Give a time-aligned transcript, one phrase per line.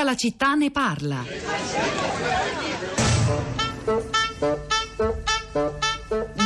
[0.00, 1.24] Tutta la città ne parla.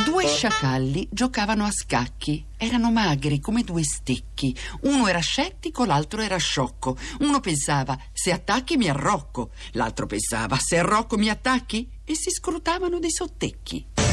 [0.03, 2.45] Due sciacalli giocavano a scacchi.
[2.57, 4.53] Erano magri come due stecchi.
[4.81, 6.97] Uno era scettico, l'altro era sciocco.
[7.19, 9.51] Uno pensava, se attacchi mi arrocco.
[9.71, 11.89] L'altro pensava, se arrocco mi attacchi.
[12.03, 14.04] E si scrutavano dei sottecchi.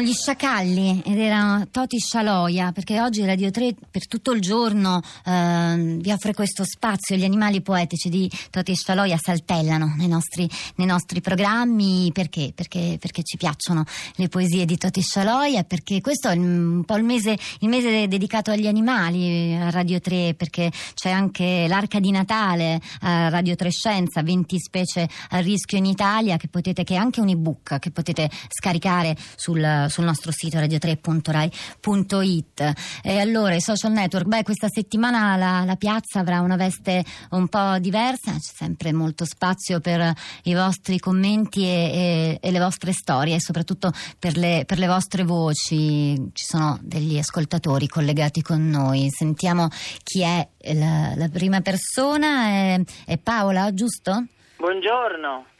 [0.00, 5.96] Gli sciacalli ed erano Toti Scialoia, perché oggi Radio 3 per tutto il giorno eh,
[6.00, 7.16] vi offre questo spazio.
[7.16, 12.52] Gli animali poetici di Toti Scialoia saltellano nei nostri, nei nostri programmi perché?
[12.54, 13.22] Perché, perché?
[13.22, 13.84] ci piacciono
[14.14, 18.50] le poesie di Toti Scialoia, perché questo è un po' il mese, il mese dedicato
[18.50, 24.22] agli animali a Radio 3, perché c'è anche l'Arca di Natale a Radio 3 Scienza,
[24.22, 28.30] 20 specie a rischio in Italia, che, potete, che è anche un ebook che potete
[28.48, 32.72] scaricare sul sul, nostro sito radio3.rai.it.
[33.02, 37.48] E allora i social network, beh, questa settimana la, la piazza avrà una veste un
[37.48, 40.12] po' diversa, c'è sempre molto spazio per
[40.44, 44.86] i vostri commenti e, e, e le vostre storie e soprattutto per le, per le
[44.86, 46.14] vostre voci.
[46.32, 49.08] Ci sono degli ascoltatori collegati con noi.
[49.10, 49.68] Sentiamo
[50.02, 52.46] chi è la, la prima persona.
[52.46, 54.24] È, è Paola, giusto?
[54.56, 55.57] Buongiorno.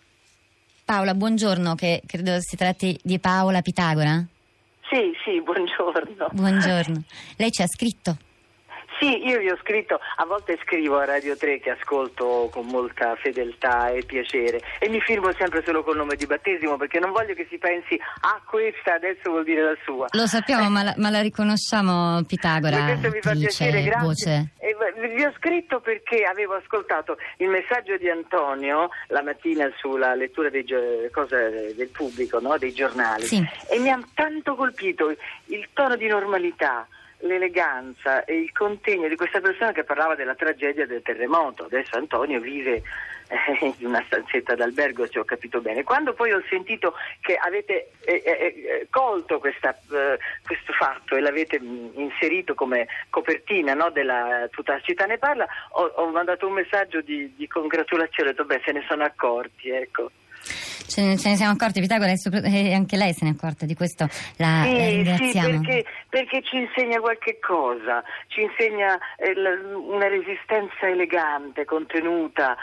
[0.88, 4.24] Paola, buongiorno, che credo si tratti di Paola Pitagora.
[4.88, 6.28] Sì, sì, buongiorno.
[6.32, 7.02] Buongiorno.
[7.36, 8.16] Lei ci ha scritto?
[8.98, 13.14] Sì, io vi ho scritto, a volte scrivo a Radio 3 che ascolto con molta
[13.16, 17.34] fedeltà e piacere e mi firmo sempre solo col nome di battesimo perché non voglio
[17.34, 20.06] che si pensi ah questa adesso vuol dire la sua.
[20.10, 22.84] Lo sappiamo ma, la, ma, la, riconosciamo Pitagora.
[22.84, 24.02] questo mi fa piacere, grazie.
[24.02, 24.48] Voce.
[24.58, 24.76] E,
[25.14, 30.64] vi ho scritto perché avevo ascoltato il messaggio di Antonio la mattina sulla lettura dei,
[31.12, 32.58] cose, del pubblico, no?
[32.58, 33.46] dei giornali sì.
[33.68, 35.14] e mi ha tanto colpito
[35.46, 36.86] il tono di normalità
[37.20, 41.64] l'eleganza e il contegno di questa persona che parlava della tragedia del terremoto.
[41.64, 42.82] Adesso Antonio vive
[43.28, 45.82] eh, in una stanzetta d'albergo, se ho capito bene.
[45.82, 51.20] Quando poi ho sentito che avete eh, eh, eh colto questa, eh, questo fatto e
[51.20, 56.46] l'avete mh, inserito come copertina no, della Tutta la città ne parla, ho, ho mandato
[56.46, 60.10] un messaggio di, di congratulazione, ho detto beh se ne sono accorti, ecco.
[60.88, 63.74] Ce ne, ce ne, siamo accorti, Pitagora, e anche lei se ne è accorta di
[63.74, 65.48] questo, la, sì, la ringraziamo.
[65.48, 72.56] Sì, perché, perché, ci insegna qualche cosa, ci insegna eh, una resistenza elegante, contenuta,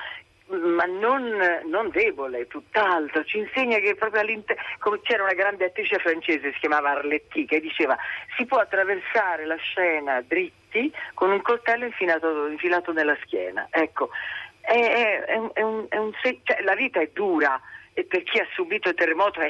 [0.48, 1.38] ma non,
[1.70, 4.62] non, debole, tutt'altro, ci insegna che proprio all'interno,
[5.02, 7.98] c'era una grande attrice francese, si chiamava Arletty, che diceva
[8.38, 13.68] si può attraversare la scena dritti con un coltello infilato, infilato nella schiena.
[13.72, 14.10] Ecco,
[14.66, 17.60] è, è, è un, un, cioè, la vita è dura
[17.94, 19.50] e per chi ha subito il terremoto è,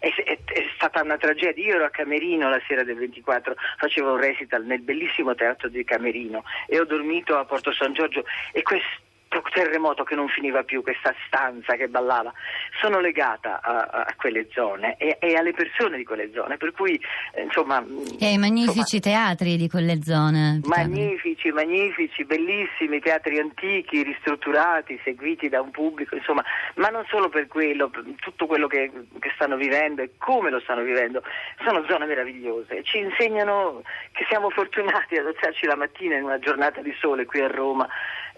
[0.00, 0.38] è,
[0.74, 1.64] stata una tragedia.
[1.64, 5.82] Io ero a Camerino la sera del 24, facevo un recital nel bellissimo teatro di
[5.82, 9.08] Camerino e ho dormito a Porto San Giorgio e questo
[9.52, 12.32] terremoto che non finiva più, questa stanza che ballava,
[12.80, 17.00] sono legata a, a quelle zone e, e, alle persone di quelle zone, per cui
[17.34, 17.84] eh, insomma...
[18.18, 20.60] E ai magnifici insomma, teatri di quelle zone.
[20.64, 26.44] Magnifici, magnifici, bellissimi teatri antichi, ristrutturati, seguiti da un pubblico, insomma,
[26.76, 27.90] ma non solo per quello,
[28.20, 31.22] tutto quello che, che stanno vivendo e come lo stanno vivendo,
[31.64, 33.82] sono zone meravigliose, ci insegnano
[34.12, 37.88] che siamo fortunati ad alzarci la mattina in una giornata di sole qui a Roma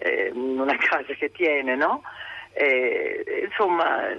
[0.03, 2.03] eh, una casa che tiene, no?
[2.53, 4.09] Eh, insomma,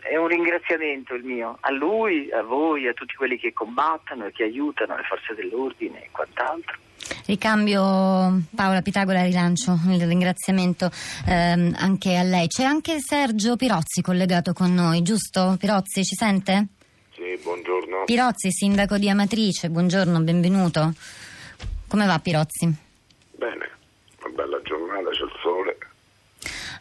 [0.00, 4.32] è un ringraziamento il mio a lui, a voi, a tutti quelli che combattono e
[4.32, 6.78] che aiutano le forze dell'ordine e quant'altro.
[7.26, 10.90] Ricambio Paola Pitagora, rilancio il ringraziamento
[11.26, 12.48] ehm, anche a lei.
[12.48, 15.56] C'è anche Sergio Pirozzi collegato con noi, giusto?
[15.58, 16.66] Pirozzi, ci sente?
[17.14, 18.04] Sì, buongiorno.
[18.04, 20.92] Pirozzi, sindaco di Amatrice, buongiorno, benvenuto.
[21.88, 22.72] Come va Pirozzi?
[23.32, 23.70] Bene,
[24.22, 25.78] una bella giornata, c'è il sole.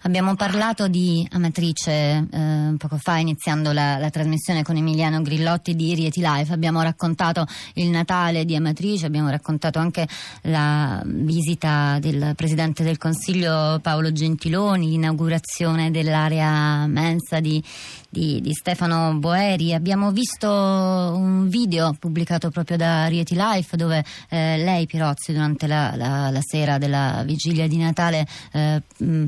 [0.05, 5.95] Abbiamo parlato di Amatrice eh, poco fa, iniziando la, la, trasmissione con Emiliano Grillotti di
[5.95, 6.51] Rieti Life.
[6.51, 10.05] Abbiamo raccontato il Natale di Amatrice, abbiamo raccontato anche
[10.41, 17.63] la visita del Presidente del Consiglio Paolo Gentiloni, l'inaugurazione dell'area mensa di,
[18.09, 19.73] di, di Stefano Boeri.
[19.73, 25.93] Abbiamo visto un video pubblicato proprio da Rieti Life dove eh, lei, Pirozzi, durante la,
[25.95, 28.81] la, la, sera della vigilia di Natale eh,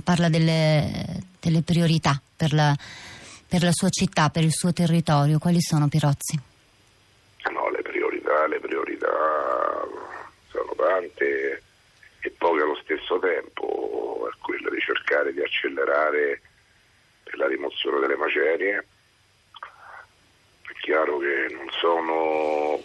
[0.04, 0.64] parla delle
[1.40, 2.76] delle, priorità per la,
[3.48, 5.40] per la, sua città, per il suo territorio.
[5.40, 6.40] Quali sono Pirozzi?
[7.52, 9.08] No, le priorità, le priorità
[10.50, 11.62] sono tante
[12.22, 16.42] e poche allo stesso tempo, è quella di cercare di accelerare
[17.38, 18.86] la rimozione delle macerie,
[21.52, 22.80] non sono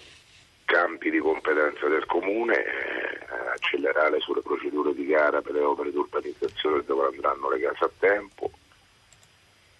[0.70, 3.18] campi di competenza del Comune, eh,
[3.54, 7.90] accelerare sulle procedure di gara per le opere di urbanizzazione dove andranno le case a
[7.98, 8.52] tempo,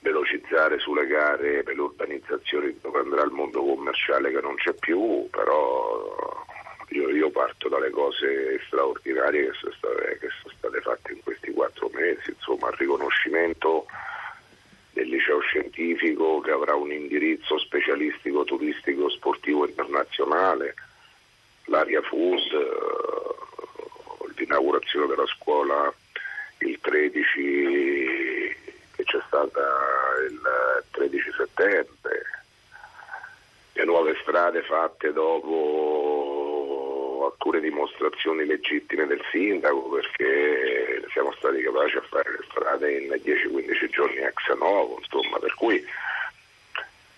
[0.01, 5.29] velocizzare sulle gare per le urbanizzazioni dove andrà il mondo commerciale che non c'è più,
[5.31, 6.45] però
[6.89, 11.53] io, io parto dalle cose straordinarie che sono, state, che sono state fatte in questi
[11.53, 13.87] quattro mesi, insomma il riconoscimento
[15.00, 20.75] del liceo scientifico che avrà un indirizzo specialistico turistico sportivo internazionale,
[21.64, 22.69] l'aria food, eh,
[24.37, 25.91] l'inaugurazione della scuola
[26.58, 28.56] il 13
[28.94, 29.62] che c'è stata
[30.29, 32.23] il 13 settembre,
[33.73, 36.20] le nuove strade fatte dopo
[37.32, 42.37] alcune dimostrazioni legittime del sindaco perché siamo stati capaci a fare
[42.97, 45.85] in 10-15 giorni ex novo, insomma, per cui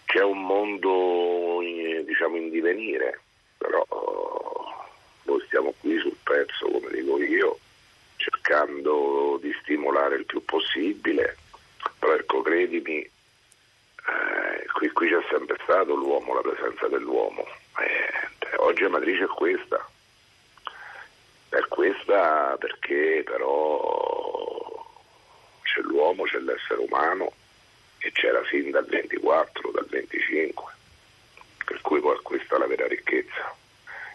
[0.05, 1.61] c'è un mondo
[2.05, 3.21] diciamo, in divenire,
[3.57, 3.85] però
[5.23, 7.59] noi stiamo qui sul pezzo, come dico io,
[8.17, 11.37] cercando di stimolare il più possibile,
[11.99, 17.47] però ecco, credimi, eh, qui, qui, c'è sempre stato l'uomo, la presenza dell'uomo.
[17.79, 19.89] Eh, oggi la matrice è questa,
[21.49, 24.62] è questa perché però
[25.73, 27.33] c'è l'uomo, c'è l'essere umano
[27.99, 30.73] e c'era sin dal 24, dal 25,
[31.65, 33.55] per cui poi questa è la vera ricchezza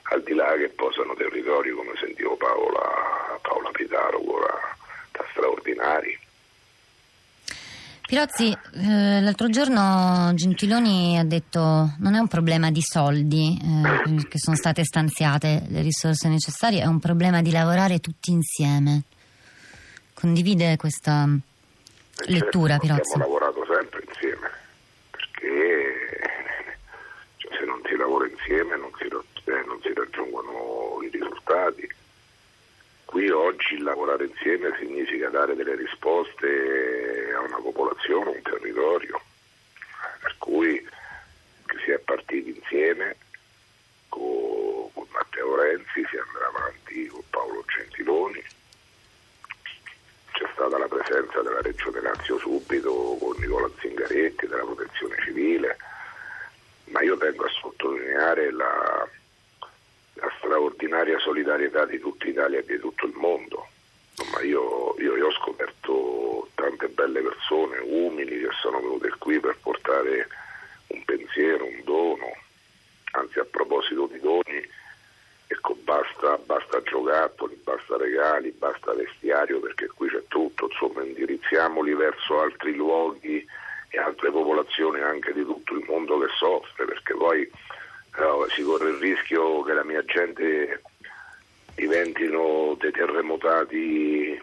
[0.10, 4.22] al di là che poi sono territori come sentivo Paola, Paola Pitaro,
[5.12, 6.18] da straordinari.
[8.08, 11.60] Pirozzi, eh, l'altro giorno Gentiloni ha detto
[12.00, 16.86] non è un problema di soldi eh, che sono state stanziate le risorse necessarie, è
[16.86, 19.04] un problema di lavorare tutti insieme.
[20.20, 23.14] Condivide questa eh lettura, certo, Pirozzi?
[23.14, 24.50] Abbiamo lavorato sempre insieme,
[25.12, 26.20] perché
[27.38, 31.88] cioè, se non si lavora insieme non si, eh, non si raggiungono i risultati.
[33.06, 39.22] Qui oggi lavorare insieme significa dare delle risposte a una popolazione, a un territorio,
[40.20, 40.84] per cui
[41.86, 43.18] si è partiti insieme
[44.10, 48.44] con, con Matteo Renzi, si andrà avanti con Paolo Gentiloni,
[50.38, 50.88] c'è stata la
[51.92, 55.78] Lazio subito con Nicola Zingaretti della Protezione Civile,
[56.86, 59.08] ma io tengo a sottolineare la,
[60.14, 63.68] la straordinaria solidarietà di tutta Italia e di tutto il mondo.
[64.12, 69.58] Insomma, io, io, io, ho scoperto tante belle persone umili che sono venute qui per
[69.62, 70.28] portare
[70.88, 72.26] un pensiero, un dono.
[73.12, 74.68] Anzi, a proposito di doni,
[76.46, 80.68] basta, giocattoli, basta regali, basta vestiario, perché qui c'è tutto.
[80.70, 83.46] Insomma, indirizziamoli verso altri luoghi
[83.90, 87.50] e altre popolazioni anche di tutto il mondo che soffre, perché poi
[88.18, 90.82] no, si corre il rischio che la mia gente
[91.76, 94.42] diventino dei terremotati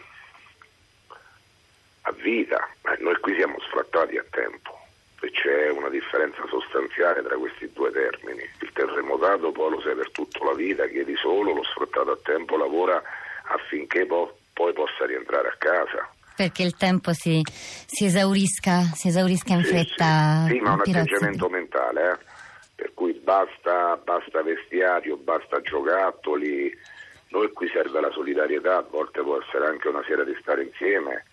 [2.03, 4.84] a vita, eh, noi qui siamo sfrattati a tempo
[5.25, 8.43] e c'è una differenza sostanziale tra questi due termini.
[8.61, 12.57] Il terremotato poi lo sei per tutta la vita, chiedi solo, lo sfrattato a tempo
[12.57, 13.03] lavora
[13.47, 16.09] affinché po- poi possa rientrare a casa.
[16.37, 20.45] Perché il tempo si, si esaurisca, si esaurisca in Sì, fretta.
[20.47, 22.33] Sì, sì ma un atteggiamento mentale, eh?
[22.75, 26.77] per cui basta, basta vestiario, basta giocattoli,
[27.29, 31.25] noi qui serve la solidarietà, a volte può essere anche una sera di stare insieme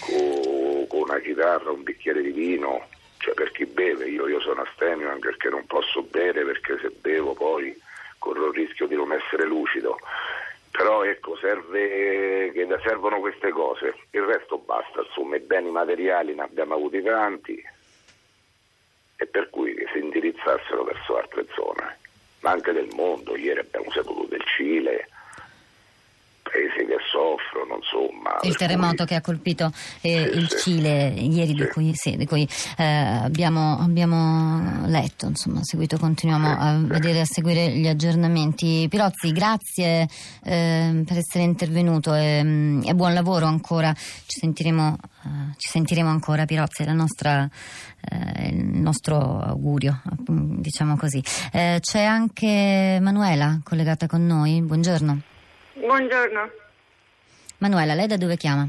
[0.00, 2.88] con, con una chitarra, un bicchiere di vino,
[3.20, 6.88] cioè per chi beve, io, io sono astemio anche perché non posso bere perché se
[6.88, 7.78] bevo poi
[8.18, 9.98] corro il rischio di non essere lucido.
[10.70, 16.74] Però ecco, serve, servono queste cose, il resto basta, insomma i beni materiali ne abbiamo
[16.74, 17.62] avuti tanti
[19.16, 21.98] e per cui che si indirizzassero verso altre zone,
[22.40, 25.08] ma anche del mondo, ieri abbiamo saputo del Cile,
[27.20, 28.38] soffrono, insomma.
[28.42, 30.56] Il terremoto cui- che ha colpito eh, Sì, il sì.
[30.58, 32.48] Cile ieri, di cui, sì, di cui,
[32.78, 38.86] eh, abbiamo, abbiamo letto, insomma, seguito, continuiamo a vedere e a seguire gli aggiornamenti.
[38.88, 40.08] Pirozzi, grazie
[40.44, 43.92] eh, per essere intervenuto e, mm, e buon lavoro ancora.
[43.94, 47.48] Ci sentiremo, eh, ci sentiremo ancora, Pirozzi, è la nostra,
[48.10, 51.22] eh, il nostro augurio, diciamo così.
[51.52, 54.62] Eh, c'è anche Manuela collegata con noi.
[54.62, 55.20] Buongiorno.
[55.74, 56.68] Buongiorno.
[57.60, 58.66] Manuela, lei da dove chiama?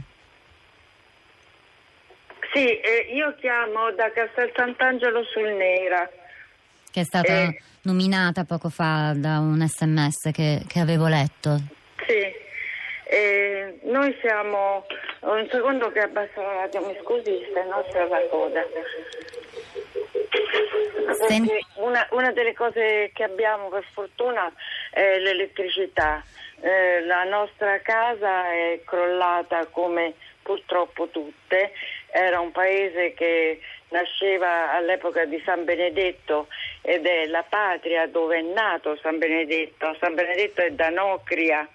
[2.53, 6.09] Sì, eh, io chiamo da Castel Sant'Angelo sul Neira.
[6.91, 7.61] che è stata Eh.
[7.83, 11.57] nominata poco fa da un sms che, che avevo letto.
[12.05, 12.49] Sì.
[13.05, 14.85] Eh, noi siamo
[15.21, 18.61] un secondo che abbasso la radio, mi scusi, se no c'è la coda.
[21.27, 24.51] Sen- una, una, delle cose che abbiamo per fortuna
[24.91, 26.23] è l'elettricità.
[26.59, 31.71] Eh, la nostra casa è crollata come purtroppo tutte.
[32.11, 36.47] Era un paese che nasceva all'epoca di San Benedetto
[36.81, 39.95] ed è la patria dove è nato San Benedetto.
[39.99, 41.67] San Benedetto è da Nocria,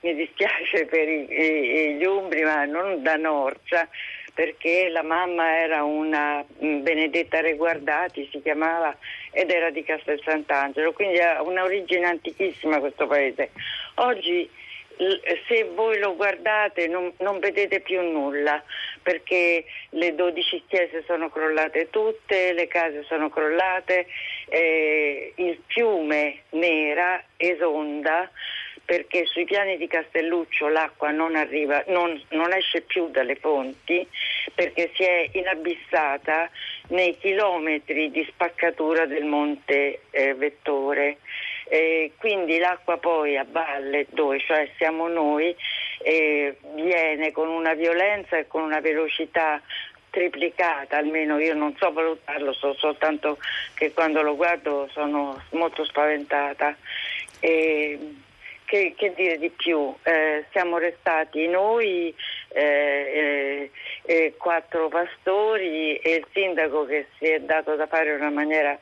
[0.00, 3.88] mi dispiace per i, i, gli umbri, ma non da Norcia,
[4.34, 8.96] perché la mamma era una Benedetta Reguardati, si chiamava,
[9.30, 13.50] ed era di Castel Sant'Angelo, quindi ha un'origine antichissima questo paese.
[13.96, 14.48] Oggi
[15.48, 18.62] se voi lo guardate non, non, vedete più nulla
[19.02, 24.06] perché le 12 chiese sono crollate tutte, le case sono crollate,
[24.48, 28.30] eh, il fiume nera esonda
[28.92, 34.06] perché sui piani di Castelluccio l'acqua non, arriva, non, non esce più dalle fonti
[34.54, 36.50] perché si è inabissata
[36.88, 41.16] nei chilometri di spaccatura del monte eh, Vettore.
[41.70, 45.56] Eh, quindi l'acqua poi a valle, dove cioè siamo noi,
[46.02, 49.58] eh, viene con una violenza e con una velocità
[50.10, 53.38] triplicata, almeno io non so valutarlo, so soltanto
[53.72, 56.76] che quando lo guardo sono molto spaventata.
[57.40, 57.98] E,
[58.72, 59.94] che, che, dire di più?
[60.02, 62.14] Eh, siamo restati noi,
[62.48, 63.70] eh,
[64.04, 68.78] eh, quattro pastori e il sindaco che si è dato da fare in una maniera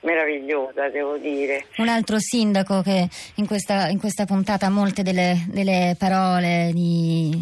[0.00, 1.66] meravigliosa, devo dire.
[1.76, 7.36] Un altro sindaco che in questa, in questa puntata molte delle, delle parole di,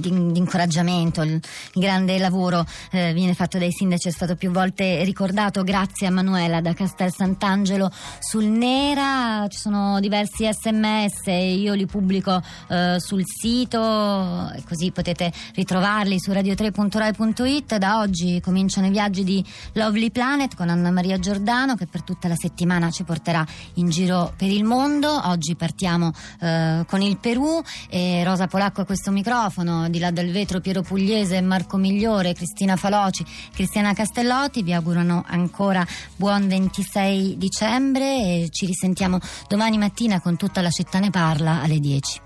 [0.00, 4.50] di, di, incoraggiamento, il, il grande lavoro eh, viene fatto dai sindaci, è stato più
[4.50, 7.90] volte ricordato, grazie a Manuela da Castel Sant'Angelo.
[8.20, 16.18] Sul Nera, ci sono diversi sms, io li pubblico eh, sul sito così potete ritrovarli
[16.18, 19.44] su radio3.rai.it, da oggi cominciano i viaggi di
[19.74, 23.44] Lovely Planet con Anna Maria Giordano che per tutta la settimana ci porterà
[23.74, 25.10] in giro per il mondo.
[25.28, 30.30] Oggi partiamo eh, con il Perù e Rosa Polacco a questo microfono, di là del
[30.30, 34.62] vetro Piero Pugliese, Marco Migliore, Cristina Faloci, Cristiana Castellotti.
[34.62, 35.86] Vi augurano ancora
[36.16, 41.78] buon 26 dicembre e ci risentiamo domani mattina con tutta la città ne parla alle
[41.78, 42.20] 10.